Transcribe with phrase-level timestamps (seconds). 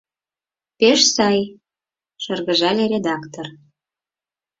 [0.79, 1.39] Пеш сай,—
[2.23, 3.47] шыргыжале редактор.